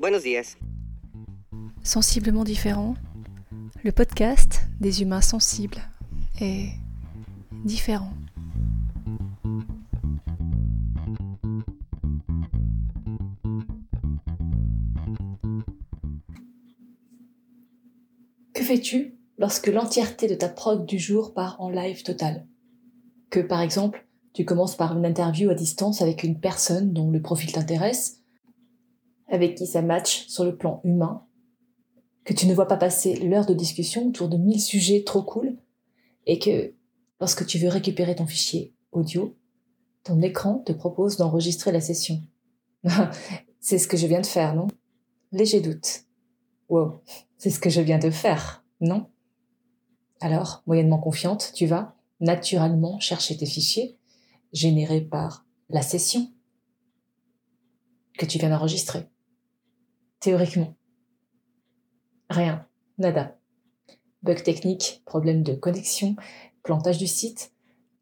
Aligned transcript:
Buenos 0.00 0.24
días. 0.24 0.56
Sensiblement 1.84 2.42
différent, 2.42 2.94
le 3.84 3.92
podcast 3.92 4.62
des 4.80 5.02
humains 5.02 5.20
sensibles 5.20 5.80
est 6.40 6.70
différent. 7.64 8.12
Que 18.52 18.64
fais-tu 18.64 19.14
lorsque 19.38 19.68
l'entièreté 19.68 20.26
de 20.26 20.34
ta 20.34 20.48
prog 20.48 20.86
du 20.86 20.98
jour 20.98 21.34
part 21.34 21.60
en 21.60 21.70
live 21.70 22.02
total? 22.02 22.48
Que 23.30 23.38
par 23.38 23.60
exemple, 23.60 24.04
tu 24.32 24.44
commences 24.44 24.76
par 24.76 24.98
une 24.98 25.06
interview 25.06 25.50
à 25.50 25.54
distance 25.54 26.02
avec 26.02 26.24
une 26.24 26.40
personne 26.40 26.92
dont 26.92 27.12
le 27.12 27.22
profil 27.22 27.52
t'intéresse, 27.52 28.23
avec 29.34 29.56
qui 29.56 29.66
ça 29.66 29.82
match 29.82 30.26
sur 30.28 30.44
le 30.44 30.56
plan 30.56 30.80
humain, 30.84 31.26
que 32.24 32.32
tu 32.32 32.46
ne 32.46 32.54
vois 32.54 32.68
pas 32.68 32.76
passer 32.76 33.16
l'heure 33.16 33.46
de 33.46 33.54
discussion 33.54 34.06
autour 34.06 34.28
de 34.28 34.36
mille 34.36 34.60
sujets 34.60 35.04
trop 35.04 35.22
cool, 35.22 35.56
et 36.26 36.38
que 36.38 36.74
lorsque 37.20 37.46
tu 37.46 37.58
veux 37.58 37.68
récupérer 37.68 38.14
ton 38.14 38.26
fichier 38.26 38.74
audio, 38.92 39.36
ton 40.04 40.22
écran 40.22 40.58
te 40.58 40.72
propose 40.72 41.16
d'enregistrer 41.16 41.72
la 41.72 41.80
session. 41.80 42.22
c'est 43.60 43.78
ce 43.78 43.88
que 43.88 43.96
je 43.96 44.06
viens 44.06 44.20
de 44.20 44.26
faire, 44.26 44.54
non? 44.54 44.68
Léger 45.32 45.60
doute. 45.60 46.04
Wow, 46.68 47.00
c'est 47.36 47.50
ce 47.50 47.60
que 47.60 47.70
je 47.70 47.80
viens 47.80 47.98
de 47.98 48.10
faire, 48.10 48.64
non? 48.80 49.10
Alors, 50.20 50.62
moyennement 50.66 50.98
confiante, 50.98 51.52
tu 51.54 51.66
vas 51.66 51.96
naturellement 52.20 52.98
chercher 53.00 53.36
tes 53.36 53.46
fichiers 53.46 53.98
générés 54.52 55.02
par 55.02 55.44
la 55.68 55.82
session 55.82 56.30
que 58.18 58.26
tu 58.26 58.38
viens 58.38 58.50
d'enregistrer. 58.50 59.08
Théoriquement. 60.24 60.74
Rien. 62.30 62.66
Nada. 62.96 63.38
Bug 64.22 64.42
technique, 64.42 65.02
problème 65.04 65.42
de 65.42 65.52
connexion, 65.52 66.16
plantage 66.62 66.96
du 66.96 67.06
site, 67.06 67.52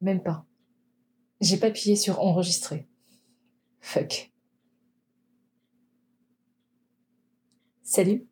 même 0.01 0.23
pas. 0.23 0.47
J'ai 1.41 1.57
pas 1.57 1.75
sur 1.75 2.21
enregistrer. 2.21 2.87
Fuck. 3.81 4.31
Salut. 7.83 8.29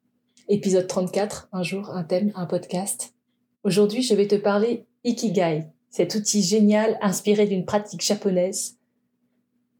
Épisode 0.46 0.86
34, 0.86 1.48
un 1.50 1.64
jour, 1.64 1.90
un 1.90 2.04
thème, 2.04 2.30
un 2.36 2.46
podcast. 2.46 3.16
Aujourd'hui, 3.64 4.02
je 4.02 4.14
vais 4.14 4.28
te 4.28 4.36
parler 4.36 4.86
Ikigai, 5.02 5.66
cet 5.88 6.14
outil 6.14 6.42
génial 6.42 6.96
inspiré 7.02 7.48
d'une 7.48 7.64
pratique 7.64 8.04
japonaise. 8.04 8.78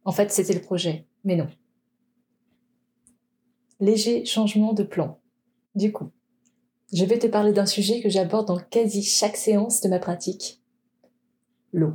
En 0.05 0.11
fait, 0.11 0.33
c'était 0.33 0.55
le 0.55 0.63
projet, 0.63 1.07
mais 1.23 1.37
non. 1.37 1.47
Léger 3.81 4.27
changement 4.27 4.75
de 4.75 4.83
plan. 4.83 5.19
Du 5.75 5.91
coup, 5.91 6.11
je 6.93 7.03
vais 7.07 7.19
te 7.19 7.27
parler 7.27 7.55
d'un 7.55 7.65
sujet 7.65 8.03
que 8.03 8.11
j'aborde 8.11 8.49
dans 8.49 8.59
quasi 8.59 9.03
chaque 9.03 9.39
séance 9.39 9.81
de 9.81 9.89
ma 9.89 9.99
pratique. 9.99 10.61
L'eau. 11.73 11.95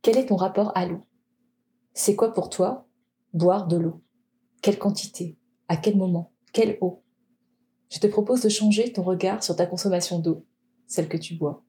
Quel 0.00 0.16
est 0.16 0.26
ton 0.26 0.36
rapport 0.36 0.72
à 0.74 0.86
l'eau? 0.86 1.02
C'est 1.92 2.16
quoi 2.16 2.32
pour 2.32 2.48
toi 2.48 2.88
boire 3.34 3.66
de 3.66 3.76
l'eau? 3.76 4.00
Quelle 4.62 4.78
quantité? 4.78 5.36
À 5.68 5.76
quel 5.76 5.98
moment? 5.98 6.32
Quelle 6.54 6.78
eau? 6.80 7.02
Je 7.90 7.98
te 7.98 8.06
propose 8.06 8.40
de 8.40 8.48
changer 8.48 8.90
ton 8.90 9.02
regard 9.02 9.44
sur 9.44 9.54
ta 9.54 9.66
consommation 9.66 10.18
d'eau, 10.18 10.46
celle 10.86 11.08
que 11.08 11.18
tu 11.18 11.34
bois. 11.34 11.62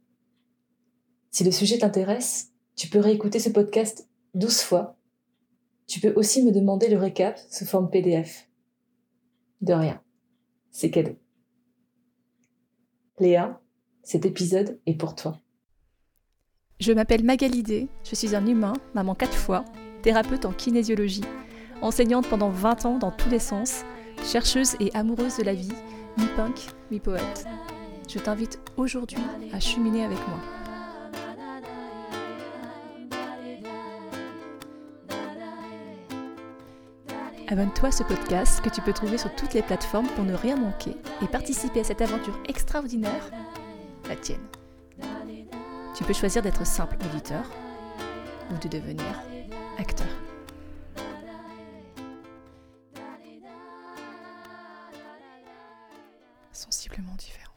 Si 1.32 1.44
le 1.44 1.52
sujet 1.52 1.80
t'intéresse, 1.80 2.54
tu 2.78 2.88
peux 2.88 3.00
réécouter 3.00 3.40
ce 3.40 3.50
podcast 3.50 4.08
12 4.36 4.62
fois. 4.62 4.96
Tu 5.86 6.00
peux 6.00 6.14
aussi 6.16 6.42
me 6.44 6.52
demander 6.52 6.88
le 6.88 6.98
récap 6.98 7.38
sous 7.50 7.66
forme 7.66 7.90
PDF. 7.90 8.48
De 9.64 9.72
rien. 9.72 10.02
C'est 10.72 10.92
cadeau. 10.92 11.16
Léa, 13.18 13.62
cet 14.04 14.26
épisode 14.26 14.78
est 14.86 14.96
pour 14.96 15.16
toi. 15.16 15.40
Je 16.82 16.92
m'appelle 16.92 17.24
Magalidé, 17.24 17.88
je 18.04 18.14
suis 18.14 18.36
un 18.36 18.46
humain, 18.46 18.74
maman 18.94 19.16
quatre 19.16 19.38
fois, 19.38 19.64
thérapeute 20.02 20.44
en 20.44 20.52
kinésiologie, 20.52 21.24
enseignante 21.82 22.28
pendant 22.28 22.50
20 22.50 22.86
ans 22.86 22.98
dans 22.98 23.12
tous 23.12 23.30
les 23.30 23.40
sens, 23.40 23.86
chercheuse 24.26 24.76
et 24.82 24.94
amoureuse 24.94 25.38
de 25.38 25.44
la 25.44 25.54
vie 25.54 25.72
mi-punk, 26.18 26.68
mi-poète. 26.92 27.46
Je 28.10 28.20
t'invite 28.20 28.60
aujourd'hui 28.76 29.24
à 29.54 29.62
cheminer 29.62 30.04
avec 30.04 30.20
moi. 30.28 30.63
Abonne-toi 37.50 37.90
à 37.90 37.92
ce 37.92 38.04
podcast 38.04 38.62
que 38.62 38.70
tu 38.70 38.82
peux 38.82 38.94
trouver 38.94 39.18
sur 39.18 39.34
toutes 39.36 39.54
les 39.54 39.62
plateformes 39.62 40.08
pour 40.16 40.24
ne 40.24 40.34
rien 40.34 40.56
manquer 40.56 40.96
et 41.22 41.28
participer 41.28 41.82
à 41.82 41.84
cette 41.84 42.02
aventure 42.02 42.38
extraordinaire, 42.48 43.30
la 44.08 44.16
tienne. 44.16 44.48
Tu 45.96 46.04
peux 46.06 46.14
choisir 46.14 46.42
d'être 46.42 46.66
simple 46.66 46.98
auditeur 47.06 47.44
ou 48.52 48.58
de 48.58 48.68
devenir 48.70 49.22
acteur. 49.78 50.08
sensiblement 56.56 57.16
différent. 57.18 57.54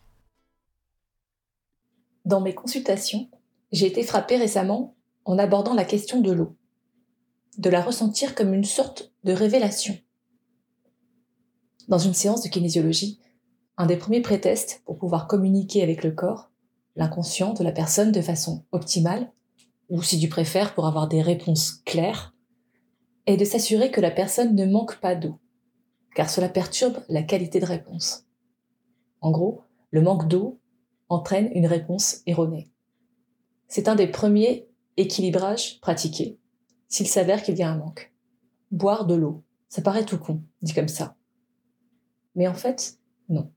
Dans 2.24 2.40
mes 2.40 2.54
consultations, 2.54 3.28
j'ai 3.70 3.86
été 3.86 4.02
frappée 4.02 4.36
récemment 4.36 4.96
en 5.24 5.38
abordant 5.38 5.74
la 5.74 5.84
question 5.84 6.20
de 6.20 6.32
l'eau, 6.32 6.56
de 7.58 7.70
la 7.70 7.82
ressentir 7.82 8.34
comme 8.34 8.52
une 8.52 8.64
sorte 8.64 9.12
de 9.24 9.32
révélation. 9.32 9.96
Dans 11.88 11.98
une 11.98 12.14
séance 12.14 12.42
de 12.42 12.48
kinésiologie, 12.48 13.20
un 13.76 13.86
des 13.86 13.96
premiers 13.96 14.20
prétextes 14.20 14.82
pour 14.84 14.98
pouvoir 14.98 15.26
communiquer 15.26 15.82
avec 15.82 16.02
le 16.02 16.10
corps, 16.10 16.50
l'inconscient 16.96 17.54
de 17.54 17.62
la 17.62 17.72
personne 17.72 18.12
de 18.12 18.20
façon 18.20 18.64
optimale, 18.72 19.32
ou 19.88 20.02
si 20.02 20.18
tu 20.18 20.28
préfères 20.28 20.74
pour 20.74 20.86
avoir 20.86 21.08
des 21.08 21.22
réponses 21.22 21.82
claires, 21.84 22.34
est 23.26 23.36
de 23.36 23.44
s'assurer 23.44 23.90
que 23.90 24.00
la 24.00 24.10
personne 24.10 24.54
ne 24.54 24.66
manque 24.66 25.00
pas 25.00 25.14
d'eau, 25.14 25.38
car 26.14 26.30
cela 26.30 26.48
perturbe 26.48 26.98
la 27.08 27.22
qualité 27.22 27.60
de 27.60 27.66
réponse. 27.66 28.24
En 29.20 29.30
gros, 29.30 29.62
le 29.90 30.02
manque 30.02 30.28
d'eau 30.28 30.60
entraîne 31.08 31.50
une 31.54 31.66
réponse 31.66 32.22
erronée. 32.26 32.68
C'est 33.68 33.88
un 33.88 33.94
des 33.94 34.06
premiers 34.06 34.68
équilibrages 34.96 35.80
pratiqués, 35.80 36.38
s'il 36.88 37.08
s'avère 37.08 37.42
qu'il 37.42 37.56
y 37.56 37.62
a 37.62 37.70
un 37.70 37.76
manque. 37.76 38.12
Boire 38.70 39.06
de 39.06 39.14
l'eau, 39.14 39.44
ça 39.68 39.82
paraît 39.82 40.04
tout 40.04 40.18
con, 40.18 40.42
dit 40.62 40.74
comme 40.74 40.88
ça. 40.88 41.16
Mais 42.34 42.48
en 42.48 42.54
fait, 42.54 42.98
non. 43.28 43.52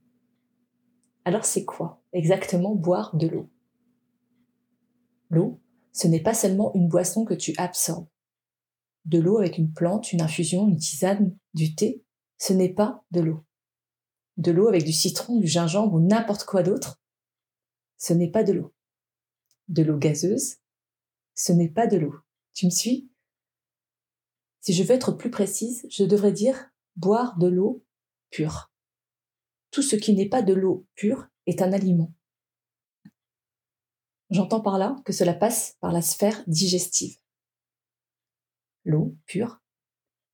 Alors 1.26 1.46
c'est 1.46 1.66
quoi 1.66 2.02
exactement 2.14 2.76
boire 2.76 3.16
de 3.16 3.28
l'eau? 3.28 3.50
L'eau, 5.30 5.60
ce 5.94 6.08
n'est 6.08 6.24
pas 6.24 6.34
seulement 6.34 6.74
une 6.74 6.88
boisson 6.88 7.26
que 7.26 7.34
tu 7.34 7.54
absorbes. 7.58 8.08
De 9.06 9.20
l'eau 9.20 9.38
avec 9.38 9.58
une 9.58 9.74
plante, 9.74 10.12
une 10.12 10.22
infusion, 10.22 10.68
une 10.68 10.78
tisane, 10.78 11.36
du 11.54 11.76
thé, 11.76 12.04
ce 12.38 12.54
n'est 12.54 12.74
pas 12.74 13.04
de 13.12 13.22
l'eau 13.22 13.44
de 14.40 14.52
l'eau 14.52 14.70
avec 14.70 14.86
du 14.86 14.94
citron, 14.94 15.38
du 15.38 15.48
gingembre 15.48 15.96
ou 15.96 16.00
n'importe 16.00 16.46
quoi 16.46 16.64
d'autre, 16.64 17.00
ce 17.98 18.14
n'est 18.14 18.32
pas 18.32 18.44
de 18.44 18.54
l'eau. 18.54 18.74
De 19.68 19.84
l'eau 19.84 19.98
gazeuse, 19.98 20.56
ce 21.36 21.52
n'est 21.52 21.70
pas 21.70 21.88
de 21.88 21.98
l'eau. 21.98 22.16
Tu 22.54 22.66
me 22.66 22.72
suis? 22.72 23.12
Si 24.62 24.74
je 24.74 24.84
veux 24.84 24.92
être 24.92 25.14
plus 25.14 25.32
précise, 25.32 25.86
je 25.90 26.04
devrais 26.04 26.32
dire 26.32 26.70
boire 26.96 27.38
de 27.38 27.48
l'eau 27.48 27.86
pure. 28.30 28.72
Tout 29.72 29.82
ce 29.82 29.96
qui 29.96 30.14
n'est 30.14 30.30
pas 30.30 30.42
de 30.42 30.54
l'eau 30.54 30.86
pure 30.96 31.28
est 31.46 31.62
un 31.62 31.72
aliment. 31.72 32.14
J'entends 34.30 34.62
par 34.62 34.78
là 34.78 34.96
que 35.06 35.14
cela 35.14 35.34
passe 35.34 35.78
par 35.80 35.92
la 35.92 36.02
sphère 36.02 36.44
digestive. 36.48 37.18
L'eau 38.84 39.16
pure 39.26 39.62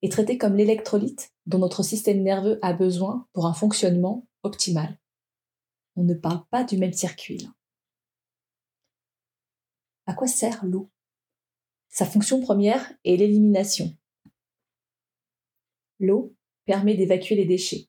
est 0.02 0.12
traitée 0.12 0.38
comme 0.38 0.56
l'électrolyte 0.56 1.34
dont 1.46 1.60
notre 1.60 1.84
système 1.84 2.22
nerveux 2.22 2.60
a 2.62 2.74
besoin 2.74 3.28
pour 3.34 3.46
un 3.46 3.54
fonctionnement 3.54 4.28
optimal. 4.44 5.00
On 5.96 6.04
ne 6.04 6.14
parle 6.14 6.46
pas 6.48 6.64
du 6.64 6.78
même 6.78 6.94
circuit. 6.94 7.48
À 10.06 10.14
quoi 10.14 10.28
sert 10.28 10.66
l'eau? 10.66 10.92
Sa 11.90 12.06
fonction 12.06 12.42
première 12.42 12.92
est 13.06 13.16
l'élimination. 13.16 13.96
L'eau 16.00 16.34
permet 16.66 16.96
d'évacuer 16.96 17.36
les 17.36 17.46
déchets, 17.46 17.88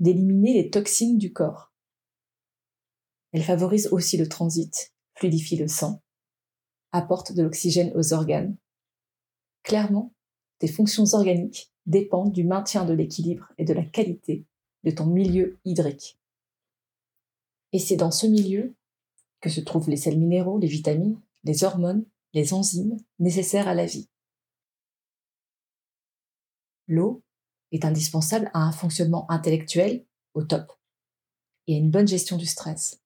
d'éliminer 0.00 0.54
les 0.54 0.70
toxines 0.70 1.18
du 1.18 1.32
corps. 1.32 1.72
Elle 3.32 3.42
favorise 3.42 3.88
aussi 3.92 4.16
le 4.16 4.28
transit, 4.28 4.92
fluidifie 5.14 5.56
le 5.56 5.68
sang, 5.68 6.02
apporte 6.92 7.32
de 7.32 7.42
l'oxygène 7.42 7.92
aux 7.94 8.12
organes. 8.12 8.56
Clairement, 9.62 10.12
tes 10.58 10.68
fonctions 10.68 11.06
organiques 11.12 11.72
dépendent 11.86 12.32
du 12.32 12.44
maintien 12.44 12.84
de 12.84 12.92
l'équilibre 12.92 13.52
et 13.58 13.64
de 13.64 13.74
la 13.74 13.84
qualité 13.84 14.44
de 14.84 14.90
ton 14.90 15.06
milieu 15.06 15.58
hydrique. 15.64 16.18
Et 17.72 17.78
c'est 17.78 17.96
dans 17.96 18.10
ce 18.10 18.26
milieu 18.26 18.74
que 19.40 19.50
se 19.50 19.60
trouvent 19.60 19.90
les 19.90 19.96
sels 19.96 20.18
minéraux, 20.18 20.58
les 20.58 20.68
vitamines, 20.68 21.20
les 21.42 21.64
hormones, 21.64 22.04
les 22.32 22.54
enzymes 22.54 22.96
nécessaires 23.18 23.68
à 23.68 23.74
la 23.74 23.86
vie. 23.86 24.08
L'eau 26.86 27.22
est 27.72 27.84
indispensable 27.84 28.50
à 28.54 28.60
un 28.60 28.72
fonctionnement 28.72 29.30
intellectuel 29.30 30.04
au 30.34 30.42
top 30.42 30.72
et 31.66 31.74
à 31.74 31.78
une 31.78 31.90
bonne 31.90 32.08
gestion 32.08 32.36
du 32.36 32.46
stress. 32.46 33.00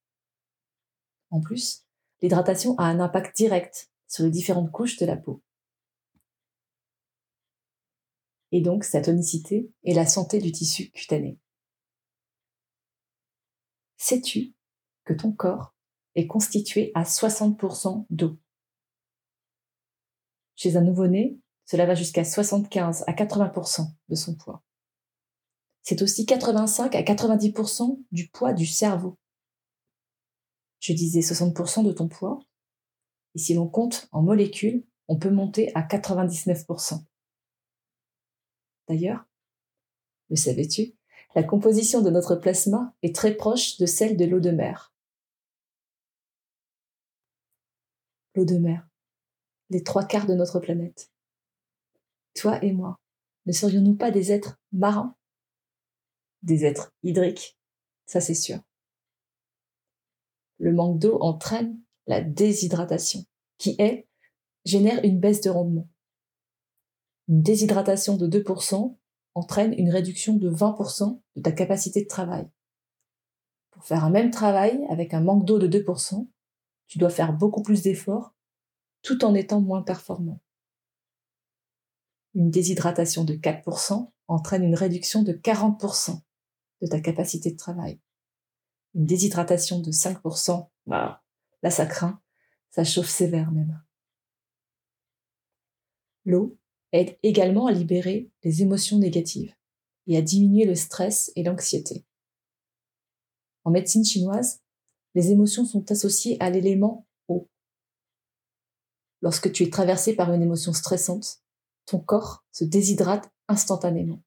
En 1.31 1.41
plus, 1.41 1.85
l'hydratation 2.21 2.77
a 2.79 2.85
un 2.85 3.01
impact 3.01 3.37
direct 3.37 3.91
sur 4.07 4.25
les 4.25 4.31
différentes 4.31 4.73
couches 4.73 4.97
de 4.99 5.07
la 5.07 5.17
peau. 5.17 5.43
Et 8.51 8.61
donc 8.61 8.85
sa 8.85 9.03
tonicité 9.03 9.71
et 9.85 9.95
la 9.95 10.07
santé 10.07 10.39
du 10.41 10.53
tissu 10.53 10.91
cutané. 10.91 11.39
Sais-tu 13.99 14.55
que 15.05 15.13
ton 15.13 15.33
corps 15.33 15.75
est 16.15 16.27
constitué 16.27 16.91
à 16.95 17.03
60% 17.03 18.07
d'eau? 18.11 18.39
Chez 20.57 20.77
un 20.77 20.83
nouveau-né, 20.83 21.39
cela 21.71 21.85
va 21.85 21.95
jusqu'à 21.95 22.25
75 22.25 23.05
à 23.07 23.13
80% 23.13 23.91
de 24.09 24.15
son 24.15 24.35
poids. 24.35 24.63
C'est 25.83 26.01
aussi 26.01 26.25
85 26.25 26.95
à 26.95 27.03
90% 27.03 28.03
du 28.11 28.29
poids 28.29 28.55
du 28.55 28.65
cerveau. 28.65 29.19
Je 30.81 30.95
disais 30.95 31.21
60% 31.21 31.85
de 31.85 31.93
ton 31.93 32.09
poids. 32.09 32.41
Et 33.35 33.39
si 33.39 33.53
l'on 33.53 33.69
compte 33.69 34.09
en 34.13 34.23
molécules, 34.23 34.87
on 35.09 35.19
peut 35.19 35.31
monter 35.31 35.71
à 35.75 35.83
99%. 35.83 37.05
D'ailleurs, 38.89 39.27
le 40.31 40.37
savais-tu 40.37 40.95
La 41.35 41.43
composition 41.43 42.01
de 42.01 42.09
notre 42.09 42.37
plasma 42.37 42.95
est 43.03 43.15
très 43.15 43.35
proche 43.35 43.77
de 43.77 43.85
celle 43.85 44.17
de 44.17 44.25
l'eau 44.25 44.41
de 44.41 44.53
mer. 44.53 44.95
L'eau 48.35 48.47
de 48.47 48.57
mer, 48.57 48.89
les 49.69 49.83
trois 49.83 50.07
quarts 50.07 50.27
de 50.27 50.35
notre 50.35 50.61
planète. 50.61 51.11
Toi 52.39 52.63
et 52.65 52.73
moi, 52.73 52.99
ne 53.47 53.53
serions-nous 53.53 53.97
pas 53.97 54.11
des 54.11 54.33
êtres 54.33 54.59
marins? 54.73 55.17
Des 56.43 56.65
êtres 56.65 56.93
hydriques 57.03 57.59
Ça 58.07 58.21
c'est 58.21 58.35
sûr 58.35 58.61
le 60.59 60.73
manque 60.73 60.99
d'eau 60.99 61.19
entraîne 61.21 61.81
la 62.07 62.21
déshydratation, 62.21 63.25
qui 63.59 63.77
est 63.79 64.07
génère 64.65 65.03
une 65.05 65.21
baisse 65.21 65.41
de 65.41 65.51
rendement. 65.51 65.89
Une 67.29 67.43
déshydratation 67.43 68.17
de 68.17 68.27
2% 68.27 68.97
entraîne 69.35 69.75
une 69.75 69.91
réduction 69.91 70.37
de 70.37 70.51
20% 70.51 71.21
de 71.37 71.43
ta 71.43 71.53
capacité 71.53 72.03
de 72.03 72.09
travail. 72.09 72.49
Pour 73.71 73.85
faire 73.85 74.05
un 74.05 74.11
même 74.11 74.31
travail 74.31 74.85
avec 74.91 75.15
un 75.15 75.21
manque 75.21 75.45
d'eau 75.45 75.59
de 75.59 75.69
2%, 75.69 76.29
tu 76.89 76.99
dois 76.99 77.11
faire 77.11 77.33
beaucoup 77.33 77.63
plus 77.63 77.83
d'efforts 77.83 78.35
tout 79.03 79.25
en 79.25 79.35
étant 79.35 79.61
moins 79.61 79.83
performant. 79.83 80.41
Une 82.35 82.51
déshydratation 82.51 83.25
de 83.25 83.35
4% 83.35 84.11
entraîne 84.29 84.65
une 84.65 84.75
réduction 84.75 85.23
de 85.23 85.33
40% 85.33 86.21
de 86.83 86.87
ta 86.87 87.01
capacité 87.01 87.51
de 87.51 87.57
travail 87.57 88.01
une 88.95 89.07
déshydratation 89.07 89.81
de 89.81 89.91
5%, 89.91 90.69
bah, 90.87 91.23
là 91.63 91.71
ça 91.71 91.87
craint, 91.87 92.21
ça 92.71 92.85
chauffe 92.85 93.09
sévère 93.09 93.53
même. 93.53 93.83
L'eau 96.25 96.59
aide 96.93 97.17
également 97.23 97.67
à 97.67 97.73
libérer 97.73 98.31
les 98.43 98.63
émotions 98.63 98.99
négatives 98.99 99.55
et 100.07 100.17
à 100.17 100.23
diminuer 100.23 100.65
le 100.65 100.75
stress 100.75 101.31
et 101.37 101.43
l'anxiété. 101.43 102.05
En 103.65 103.71
médecine 103.71 104.05
chinoise, 104.05 104.63
les 105.15 105.31
émotions 105.31 105.65
sont 105.65 105.91
associées 105.91 106.37
à 106.41 106.51
l'élément 106.51 107.07
eau. 107.29 107.49
Lorsque 109.21 109.53
tu 109.53 109.65
es 109.65 109.71
traversé 109.71 110.15
par 110.15 110.33
une 110.33 110.43
émotion 110.43 110.73
stressante, 110.73 111.43
ton 111.89 111.99
corps 111.99 112.45
se 112.53 112.65
déshydrate 112.65 113.31
instantanément. 113.49 114.23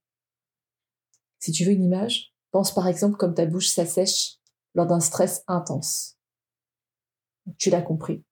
Si 1.39 1.51
tu 1.51 1.63
veux 1.63 1.71
une 1.71 1.83
image, 1.83 2.33
pense 2.51 2.73
par 2.73 2.87
exemple 2.87 3.17
comme 3.17 3.35
ta 3.35 3.45
bouche 3.45 3.69
s'assèche 3.69 4.39
lors 4.73 4.87
d'un 4.87 4.99
stress 4.99 5.43
intense. 5.47 6.17
Tu 7.57 7.69
l'as 7.69 7.81
compris. 7.81 8.23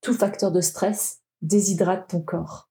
Tout 0.00 0.14
facteur 0.14 0.52
de 0.52 0.60
stress 0.60 1.22
déshydrate 1.42 2.08
ton 2.08 2.22
corps. 2.22 2.70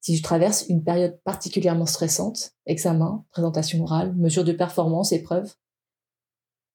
Si 0.00 0.14
tu 0.14 0.22
traverses 0.22 0.66
une 0.68 0.84
période 0.84 1.20
particulièrement 1.22 1.86
stressante, 1.86 2.54
examen, 2.66 3.24
présentation 3.30 3.82
orale, 3.82 4.14
mesure 4.16 4.44
de 4.44 4.52
performance, 4.52 5.12
épreuve, 5.12 5.54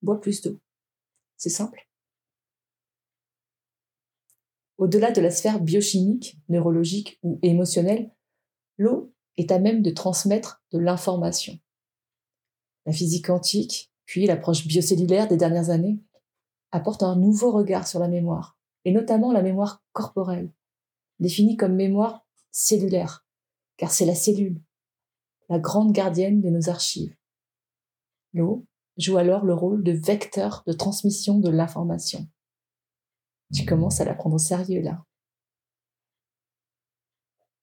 bois 0.01 0.19
plus 0.19 0.41
d'eau. 0.41 0.59
C'est 1.37 1.49
simple. 1.49 1.87
Au-delà 4.83 5.13
de 5.13 5.21
la 5.21 5.31
sphère 5.31 5.61
biochimique, 5.61 6.37
neurologique 6.49 7.17
ou 7.23 7.39
émotionnelle, 7.41 8.11
l'eau 8.77 9.13
est 9.37 9.49
à 9.49 9.57
même 9.57 9.81
de 9.81 9.91
transmettre 9.91 10.61
de 10.73 10.77
l'information. 10.77 11.57
La 12.85 12.91
physique 12.91 13.27
quantique, 13.27 13.93
puis 14.03 14.25
l'approche 14.25 14.67
biocellulaire 14.67 15.29
des 15.29 15.37
dernières 15.37 15.69
années 15.69 16.03
apporte 16.73 17.01
un 17.01 17.15
nouveau 17.15 17.53
regard 17.53 17.87
sur 17.87 18.01
la 18.01 18.09
mémoire, 18.09 18.57
et 18.83 18.91
notamment 18.91 19.31
la 19.31 19.41
mémoire 19.41 19.81
corporelle, 19.93 20.51
définie 21.21 21.55
comme 21.55 21.75
mémoire 21.75 22.27
cellulaire, 22.51 23.25
car 23.77 23.89
c'est 23.89 24.05
la 24.05 24.15
cellule, 24.15 24.61
la 25.47 25.59
grande 25.59 25.93
gardienne 25.93 26.41
de 26.41 26.49
nos 26.49 26.67
archives. 26.67 27.15
L'eau 28.33 28.65
joue 28.97 29.15
alors 29.15 29.45
le 29.45 29.53
rôle 29.53 29.81
de 29.81 29.93
vecteur 29.93 30.61
de 30.67 30.73
transmission 30.73 31.39
de 31.39 31.49
l'information. 31.49 32.27
Tu 33.53 33.65
commences 33.65 34.01
à 34.01 34.05
la 34.05 34.15
prendre 34.15 34.35
au 34.35 34.39
sérieux 34.39 34.81
là. 34.81 35.03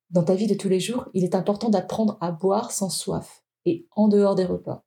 Dans 0.09 0.23
ta 0.23 0.35
vie 0.35 0.47
de 0.47 0.55
tous 0.55 0.69
les 0.69 0.79
jours, 0.79 1.09
il 1.13 1.23
est 1.23 1.35
important 1.35 1.69
d'apprendre 1.69 2.17
à 2.21 2.31
boire 2.31 2.71
sans 2.71 2.89
soif 2.89 3.43
et 3.65 3.87
en 3.91 4.07
dehors 4.07 4.35
des 4.35 4.45
repas 4.45 4.85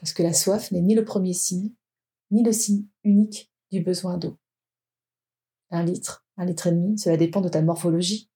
parce 0.00 0.14
que 0.14 0.22
la 0.22 0.32
soif 0.32 0.72
n'est 0.72 0.80
ni 0.80 0.94
le 0.94 1.04
premier 1.04 1.34
signe, 1.34 1.72
ni 2.30 2.42
le 2.42 2.52
signe 2.52 2.86
unique 3.04 3.52
du 3.70 3.82
besoin 3.82 4.16
d'eau. 4.16 4.38
Un 5.68 5.84
litre, 5.84 6.26
un 6.38 6.46
litre 6.46 6.66
et 6.66 6.72
demi, 6.72 6.98
cela 6.98 7.18
dépend 7.18 7.42
de 7.42 7.50
ta 7.50 7.60
morphologie, 7.60 8.30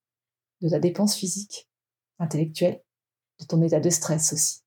de 0.60 0.68
ta 0.68 0.78
dépense 0.78 1.16
physique, 1.16 1.68
intellectuelle, 2.18 2.84
de 3.40 3.46
ton 3.46 3.62
état 3.62 3.80
de 3.80 3.90
stress 3.90 4.34
aussi. 4.34 4.60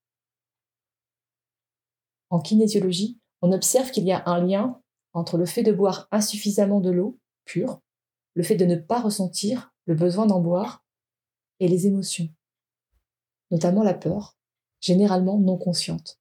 En 2.29 2.41
kinésiologie, 2.41 3.19
on 3.41 3.51
observe 3.51 3.91
qu'il 3.91 4.05
y 4.05 4.11
a 4.11 4.27
un 4.27 4.43
lien 4.43 4.81
entre 5.17 5.37
le 5.37 5.45
fait 5.45 5.63
de 5.63 5.71
boire 5.71 6.07
insuffisamment 6.11 6.79
de 6.79 6.91
l'eau 6.91 7.19
pure, 7.45 7.81
le 8.35 8.43
fait 8.43 8.55
de 8.55 8.65
ne 8.65 8.75
pas 8.75 9.01
ressentir 9.01 9.73
le 9.85 9.95
besoin 9.95 10.25
d'en 10.25 10.41
boire, 10.41 10.85
et 11.59 11.67
les 11.67 11.87
émotions, 11.87 12.29
notamment 13.51 13.83
la 13.83 13.95
peur, 13.95 14.37
généralement 14.79 15.39
non 15.39 15.57
consciente 15.57 16.19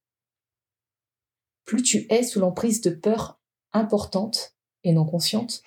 plus 1.67 1.83
tu 1.83 2.07
es 2.09 2.23
sous 2.23 2.39
l'emprise 2.39 2.81
de 2.81 2.89
peurs 2.89 3.39
importantes 3.73 4.55
et 4.83 4.93
non 4.93 5.05
conscientes, 5.05 5.61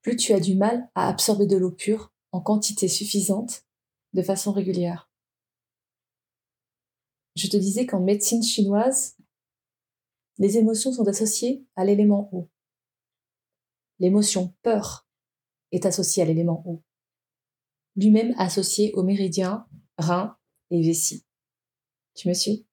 plus 0.00 0.16
tu 0.16 0.32
as 0.32 0.40
du 0.40 0.54
mal 0.54 0.88
à 0.94 1.08
absorber 1.08 1.46
de 1.46 1.56
l'eau 1.56 1.72
pure 1.72 2.14
en 2.30 2.40
quantité 2.40 2.88
suffisante 2.88 3.64
de 4.14 4.22
façon 4.22 4.52
régulière. 4.52 5.10
Je 7.34 7.48
te 7.48 7.56
disais 7.56 7.84
qu'en 7.84 8.00
médecine 8.00 8.42
chinoise, 8.42 9.16
les 10.42 10.58
émotions 10.58 10.92
sont 10.92 11.06
associées 11.06 11.64
à 11.76 11.84
l'élément 11.84 12.28
eau. 12.32 12.50
L'émotion 14.00 14.52
peur 14.62 15.08
est 15.70 15.86
associée 15.86 16.24
à 16.24 16.26
l'élément 16.26 16.64
eau, 16.66 16.82
lui-même 17.94 18.34
associé 18.36 18.92
au 18.94 19.04
méridien 19.04 19.68
rein 19.98 20.36
et 20.70 20.82
vessie. 20.82 21.24
Tu 22.16 22.28
me 22.28 22.34
suis? 22.34 22.66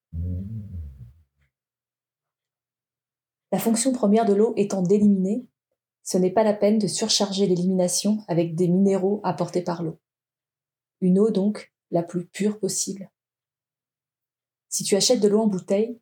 La 3.51 3.59
fonction 3.59 3.93
première 3.93 4.25
de 4.25 4.33
l'eau 4.33 4.55
étant 4.57 4.81
d'éliminer, 4.81 5.45
ce 6.01 6.17
n'est 6.17 6.33
pas 6.33 6.43
la 6.43 6.55
peine 6.55 6.79
de 6.79 6.87
surcharger 6.87 7.45
l'élimination 7.45 8.23
avec 8.27 8.55
des 8.55 8.67
minéraux 8.67 9.21
apportés 9.23 9.61
par 9.61 9.83
l'eau. 9.83 9.99
Une 11.01 11.19
eau 11.19 11.29
donc 11.29 11.71
la 11.91 12.01
plus 12.01 12.25
pure 12.25 12.57
possible. 12.59 13.11
Si 14.69 14.83
tu 14.83 14.95
achètes 14.95 15.21
de 15.21 15.27
l'eau 15.27 15.41
en 15.41 15.47
bouteille, 15.47 15.99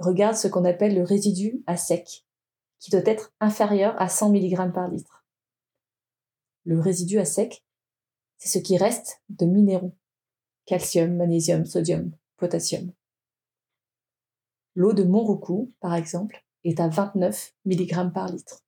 regarde 0.00 0.36
ce 0.36 0.48
qu'on 0.48 0.64
appelle 0.64 0.94
le 0.94 1.04
résidu 1.04 1.62
à 1.66 1.76
sec, 1.76 2.26
qui 2.78 2.90
doit 2.90 3.02
être 3.04 3.32
inférieur 3.40 4.00
à 4.00 4.08
100 4.08 4.32
mg 4.32 4.72
par 4.72 4.88
litre. 4.88 5.24
Le 6.64 6.80
résidu 6.80 7.18
à 7.18 7.24
sec, 7.24 7.64
c'est 8.38 8.58
ce 8.58 8.62
qui 8.62 8.76
reste 8.76 9.22
de 9.28 9.46
minéraux. 9.46 9.94
Calcium, 10.66 11.16
magnésium, 11.16 11.64
sodium, 11.64 12.12
potassium. 12.36 12.92
L'eau 14.74 14.92
de 14.92 15.04
Montroucou, 15.04 15.72
par 15.80 15.94
exemple, 15.94 16.44
est 16.64 16.80
à 16.80 16.88
29 16.88 17.54
mg 17.66 18.12
par 18.12 18.32
litre. 18.32 18.64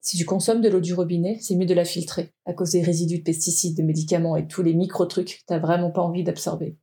Si 0.00 0.18
tu 0.18 0.26
consommes 0.26 0.60
de 0.60 0.68
l'eau 0.68 0.80
du 0.80 0.92
robinet, 0.92 1.38
c'est 1.40 1.56
mieux 1.56 1.66
de 1.66 1.72
la 1.72 1.86
filtrer, 1.86 2.34
à 2.44 2.52
cause 2.52 2.72
des 2.72 2.82
résidus 2.82 3.20
de 3.20 3.24
pesticides, 3.24 3.76
de 3.76 3.82
médicaments 3.82 4.36
et 4.36 4.46
tous 4.46 4.62
les 4.62 4.74
micro-trucs 4.74 5.38
que 5.38 5.44
t'as 5.46 5.58
vraiment 5.58 5.90
pas 5.90 6.02
envie 6.02 6.24
d'absorber. 6.24 6.76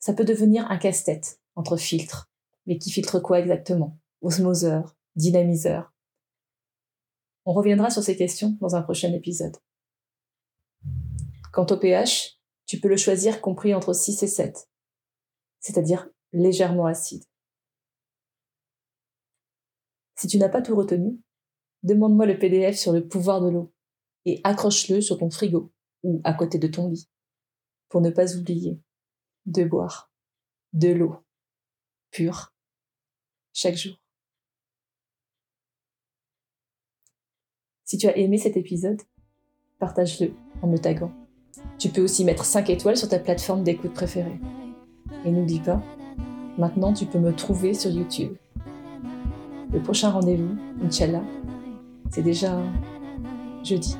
Ça 0.00 0.12
peut 0.12 0.24
devenir 0.24 0.70
un 0.70 0.76
casse-tête 0.76 1.40
entre 1.54 1.76
filtres. 1.76 2.30
Mais 2.66 2.78
qui 2.78 2.90
filtre 2.90 3.20
quoi 3.20 3.40
exactement? 3.40 3.98
Osmoseur, 4.20 4.96
dynamiseur 5.16 5.92
On 7.44 7.52
reviendra 7.52 7.90
sur 7.90 8.02
ces 8.02 8.16
questions 8.16 8.56
dans 8.60 8.74
un 8.74 8.82
prochain 8.82 9.12
épisode. 9.12 9.56
Quant 11.52 11.66
au 11.70 11.76
pH, 11.76 12.38
Tu 12.66 12.80
peux 12.80 12.88
le 12.88 12.96
choisir 12.96 13.42
compris 13.42 13.74
entre 13.74 13.92
6 13.92 14.22
et 14.22 14.26
7, 14.26 14.70
c'est-à-dire 15.60 16.08
légèrement 16.32 16.86
acide. 16.86 17.24
Si 20.16 20.28
tu 20.28 20.38
n'as 20.38 20.48
pas 20.48 20.62
tout 20.62 20.74
retenu, 20.74 21.20
demande-moi 21.82 22.24
le 22.24 22.38
PDF 22.38 22.76
sur 22.78 22.92
le 22.92 23.06
pouvoir 23.06 23.42
de 23.42 23.50
l'eau 23.50 23.74
et 24.24 24.40
accroche-le 24.44 25.02
sur 25.02 25.18
ton 25.18 25.30
frigo 25.30 25.72
ou 26.02 26.22
à 26.24 26.32
côté 26.32 26.58
de 26.58 26.68
ton 26.68 26.88
lit 26.88 27.08
pour 27.88 28.00
ne 28.00 28.10
pas 28.10 28.34
oublier 28.34 28.80
de 29.46 29.64
boire 29.64 30.10
de 30.72 30.88
l'eau 30.88 31.16
pure 32.14 32.54
chaque 33.52 33.76
jour. 33.76 33.94
Si 37.84 37.98
tu 37.98 38.06
as 38.06 38.16
aimé 38.16 38.38
cet 38.38 38.56
épisode, 38.56 39.02
partage-le 39.78 40.32
en 40.62 40.68
me 40.68 40.78
taguant. 40.78 41.12
Tu 41.78 41.88
peux 41.88 42.02
aussi 42.02 42.24
mettre 42.24 42.44
5 42.44 42.70
étoiles 42.70 42.96
sur 42.96 43.08
ta 43.08 43.18
plateforme 43.18 43.64
d'écoute 43.64 43.92
préférée. 43.92 44.38
Et 45.24 45.30
n'oublie 45.30 45.60
pas, 45.60 45.82
maintenant 46.56 46.92
tu 46.92 47.04
peux 47.04 47.18
me 47.18 47.34
trouver 47.34 47.74
sur 47.74 47.90
YouTube. 47.90 48.36
Le 49.72 49.82
prochain 49.82 50.10
rendez-vous, 50.10 50.56
Inch'Allah, 50.82 51.24
c'est 52.10 52.22
déjà 52.22 52.62
jeudi. 53.64 53.96